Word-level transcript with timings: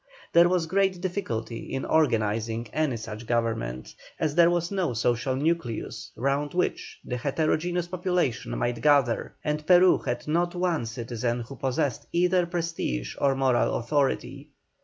There 0.33 0.49
was 0.49 0.65
great 0.65 0.99
difficulty 0.99 1.71
in 1.71 1.85
organizing 1.85 2.67
any 2.73 2.97
such 2.97 3.27
government, 3.27 3.93
as 4.19 4.33
there 4.33 4.49
was 4.49 4.71
no 4.71 4.93
social 4.93 5.35
nucleus 5.35 6.09
round 6.15 6.55
which 6.55 6.99
the 7.05 7.17
heterogeneous 7.17 7.87
population 7.87 8.57
might 8.57 8.81
gather, 8.81 9.35
and 9.43 9.63
Peru 9.67 9.99
had 9.99 10.27
not 10.27 10.55
one 10.55 10.87
citizen 10.87 11.41
who 11.41 11.55
possessed 11.55 12.07
either 12.11 12.47
prestige 12.47 13.15
or 13.21 13.35
moral 13.35 13.75
authority. 13.75 14.47